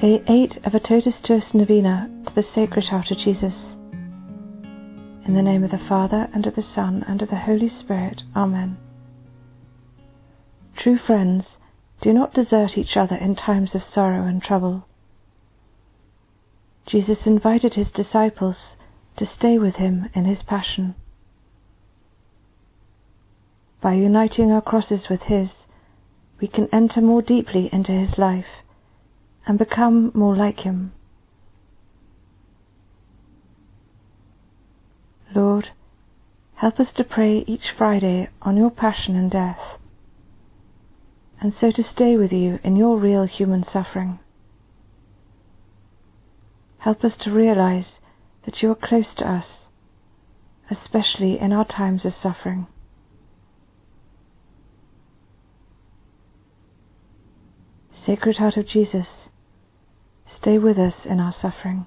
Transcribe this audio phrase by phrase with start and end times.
[0.00, 3.54] Day 8 of a Totus Tuus Novena to the Sacred Heart of Jesus.
[5.26, 8.22] In the name of the Father, and of the Son, and of the Holy Spirit.
[8.36, 8.76] Amen.
[10.76, 11.46] True friends,
[12.00, 14.86] do not desert each other in times of sorrow and trouble.
[16.86, 18.56] Jesus invited his disciples
[19.16, 20.94] to stay with him in his passion.
[23.80, 25.48] By uniting our crosses with his,
[26.40, 28.62] we can enter more deeply into his life
[29.48, 30.92] and become more like him.
[35.34, 35.70] Lord,
[36.56, 39.58] help us to pray each Friday on your passion and death,
[41.40, 44.18] and so to stay with you in your real human suffering.
[46.78, 47.86] Help us to realize
[48.44, 49.46] that you are close to us,
[50.70, 52.66] especially in our times of suffering.
[58.04, 59.06] Sacred Heart of Jesus,
[60.40, 61.86] Stay with us in our suffering.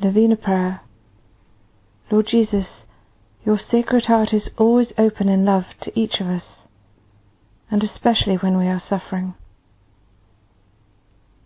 [0.00, 0.80] Novena Prayer
[2.10, 2.66] Lord Jesus,
[3.44, 6.42] your Sacred Heart is always open in love to each of us,
[7.70, 9.34] and especially when we are suffering.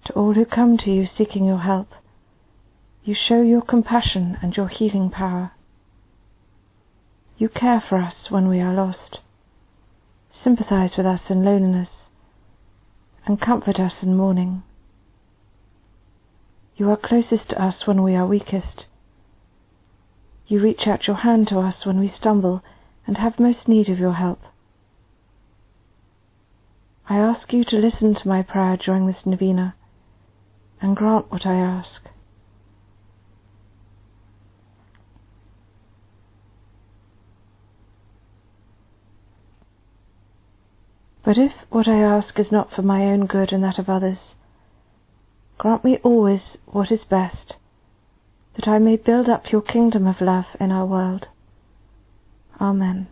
[0.06, 1.88] To all who come to you seeking your help,
[3.04, 5.52] you show your compassion and your healing power.
[7.38, 9.20] You care for us when we are lost
[10.48, 11.90] sympathize with us in loneliness,
[13.26, 14.62] and comfort us in mourning.
[16.74, 18.86] You are closest to us when we are weakest.
[20.46, 22.62] You reach out your hand to us when we stumble
[23.06, 24.40] and have most need of your help.
[27.10, 29.74] I ask you to listen to my prayer during this novena
[30.80, 32.08] and grant what I ask.
[41.28, 44.16] But if what I ask is not for my own good and that of others,
[45.58, 47.56] grant me always what is best,
[48.56, 51.26] that I may build up your kingdom of love in our world.
[52.58, 53.08] Amen.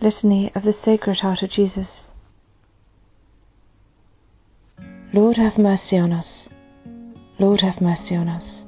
[0.00, 1.88] Litany of the Sacred Heart of Jesus.
[5.12, 6.48] Lord have mercy on us.
[7.38, 8.64] Lord have mercy on us.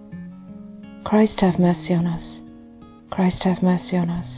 [1.07, 2.43] Christ have mercy on us.
[3.11, 4.38] Christ have mercy on us.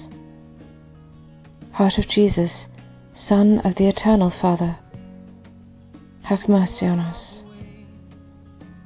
[1.73, 2.51] Heart of Jesus,
[3.27, 4.77] Son of the Eternal Father,
[6.23, 7.17] have mercy on us.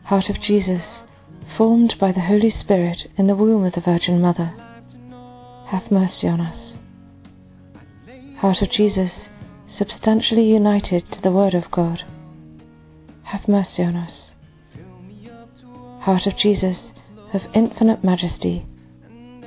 [0.03, 0.83] Heart of Jesus,
[1.57, 4.53] formed by the Holy Spirit in the womb of the Virgin Mother,
[5.65, 6.77] have mercy on us.
[8.37, 9.15] Heart of Jesus,
[9.77, 12.03] substantially united to the Word of God,
[13.23, 14.11] have mercy on us.
[16.01, 16.77] Heart of Jesus,
[17.33, 18.63] of infinite majesty,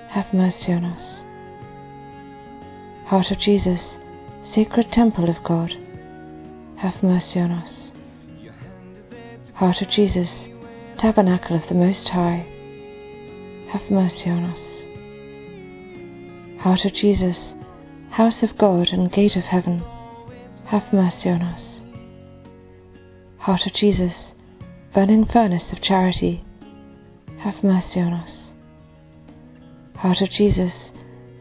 [0.09, 1.18] have mercy on us.
[3.09, 3.81] Heart of Jesus,
[4.55, 5.73] sacred temple of God,
[6.77, 7.73] have mercy on us.
[9.55, 10.29] Heart of Jesus,
[10.99, 12.45] tabernacle of the Most High,
[13.73, 14.59] have mercy on us.
[16.61, 17.39] Heart of Jesus,
[18.11, 19.83] house of God and gate of heaven,
[20.67, 21.63] have mercy on us.
[23.39, 24.13] Heart of Jesus,
[24.93, 26.45] burning furnace of charity,
[27.39, 28.31] have mercy on us.
[29.97, 30.75] Heart of Jesus,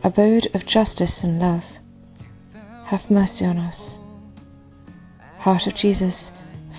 [0.08, 1.64] abode of justice and love,
[2.86, 3.76] have mercy on us.
[5.40, 6.16] Heart of Jesus,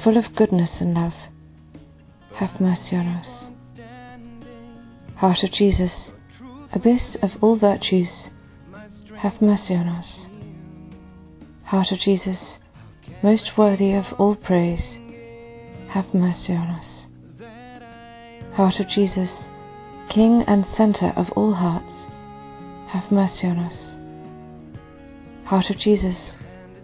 [0.02, 1.12] full of goodness and love,
[2.36, 3.26] have mercy on us.
[5.16, 5.92] Heart of Jesus,
[6.72, 8.08] abyss of all virtues,
[9.16, 10.16] have mercy on us.
[11.64, 12.40] Heart of Jesus,
[13.22, 14.80] most worthy of all praise,
[15.88, 16.86] have mercy on us.
[18.54, 19.28] Heart of Jesus,
[20.08, 21.92] King and centre of all hearts,
[22.88, 23.74] have mercy on us.
[25.46, 26.16] Heart of Jesus,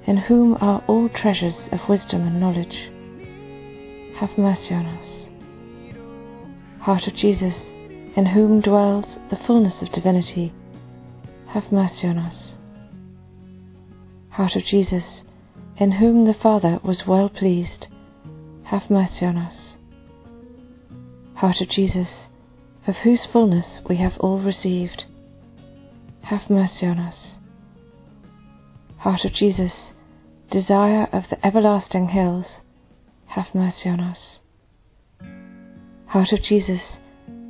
[0.06, 2.90] in whom are all treasures of wisdom and knowledge,
[4.18, 5.28] have mercy on us.
[6.80, 7.54] Heart of Jesus,
[8.16, 10.52] in whom dwells the fullness of divinity,
[11.48, 12.52] have mercy on us.
[14.30, 15.04] Heart of Jesus,
[15.78, 17.86] in whom the Father was well pleased,
[18.64, 19.54] have mercy on us.
[21.36, 22.08] Heart of Jesus,
[22.86, 25.04] of whose fullness we have all received,
[26.24, 27.16] have mercy on us.
[28.98, 29.72] Heart of Jesus,
[30.50, 32.46] desire of the everlasting hills,
[33.26, 34.18] have mercy on us.
[36.06, 36.80] Heart of Jesus,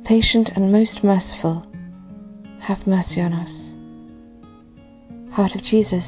[0.03, 1.65] patient and most merciful,
[2.61, 3.51] have mercy on us.
[5.35, 6.03] Heart of Jesus,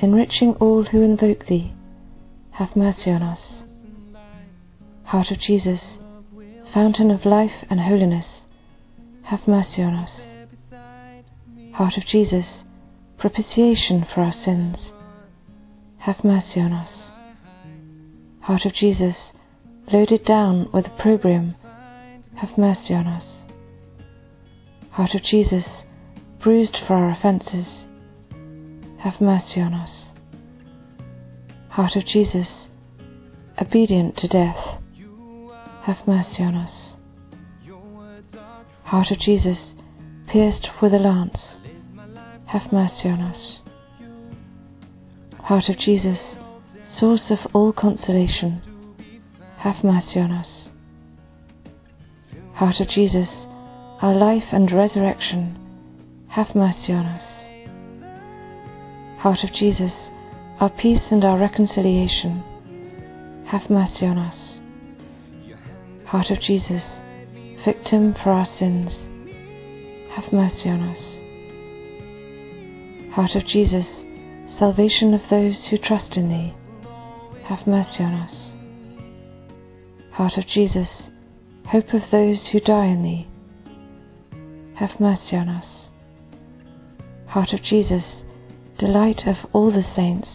[0.00, 1.72] enriching all who invoke thee,
[2.52, 3.40] have mercy on us.
[5.04, 5.80] Heart of Jesus,
[6.72, 8.26] fountain of life and holiness,
[9.22, 10.12] have mercy on us.
[11.78, 12.44] Heart of Jesus,
[13.18, 14.78] propitiation for our sins,
[15.98, 16.90] have mercy on us.
[18.40, 19.14] Heart of Jesus,
[19.92, 21.54] loaded down with opprobrium,
[22.34, 23.24] have mercy on us.
[24.90, 25.66] Heart of Jesus,
[26.40, 27.68] bruised for our offences,
[28.98, 29.92] have mercy on us.
[31.68, 32.48] Heart of Jesus,
[33.56, 34.80] obedient to death,
[35.82, 36.72] have mercy on us.
[38.82, 39.58] Heart of Jesus,
[40.26, 41.38] pierced with a lance,
[42.48, 43.58] have mercy on us.
[45.42, 46.18] Heart of Jesus,
[46.98, 48.60] source of all consolation,
[49.58, 50.48] have mercy on us.
[52.54, 53.28] Heart of Jesus,
[54.00, 55.56] our life and resurrection,
[56.28, 57.22] have mercy on us.
[59.20, 59.92] Heart of Jesus,
[60.60, 62.42] our peace and our reconciliation,
[63.46, 64.36] have mercy on us.
[66.06, 66.82] Heart of Jesus,
[67.64, 68.90] victim for our sins,
[70.12, 71.07] have mercy on us.
[73.18, 73.86] Heart of Jesus,
[74.60, 76.54] salvation of those who trust in thee,
[77.46, 78.32] have mercy on us.
[80.12, 80.88] Heart of Jesus,
[81.66, 83.26] hope of those who die in thee,
[84.74, 85.66] have mercy on us.
[87.26, 88.04] Heart of Jesus,
[88.78, 90.28] delight of all the saints,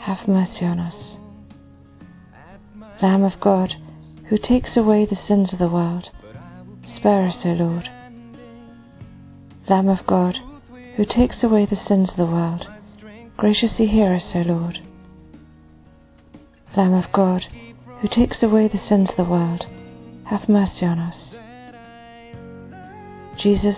[0.00, 0.96] have mercy on us.
[3.00, 3.76] Lamb of God,
[4.24, 6.10] who takes away the sins of the world,
[6.96, 7.88] spare us, O Lord.
[9.68, 10.36] Lamb of God,
[10.96, 12.66] who takes away the sins of the world,
[13.36, 14.80] graciously hear us, O Lord.
[16.74, 17.44] Lamb of God,
[18.00, 19.66] who takes away the sins of the world,
[20.24, 21.16] have mercy on us.
[23.36, 23.76] Jesus,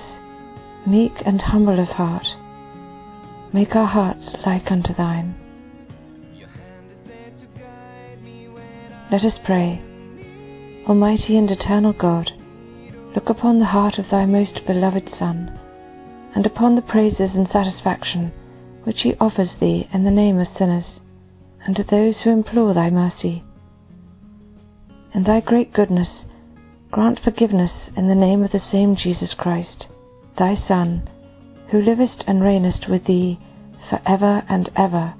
[0.86, 2.26] meek and humble of heart,
[3.52, 5.34] make our hearts like unto thine.
[9.10, 9.82] Let us pray.
[10.86, 12.30] Almighty and eternal God,
[13.16, 15.58] look upon the heart of thy most beloved Son,
[16.34, 18.32] and upon the praises and satisfaction
[18.84, 20.84] which he offers thee in the name of sinners,
[21.66, 23.44] and to those who implore thy mercy.
[25.14, 26.08] In thy great goodness,
[26.90, 29.86] grant forgiveness in the name of the same Jesus Christ,
[30.38, 31.08] thy Son,
[31.70, 33.38] who livest and reignest with thee
[33.90, 35.14] for ever and ever.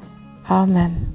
[0.51, 1.15] Amen.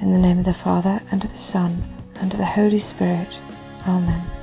[0.00, 1.82] In the name of the Father, and of the Son,
[2.20, 3.28] and of the Holy Spirit.
[3.86, 4.37] Amen.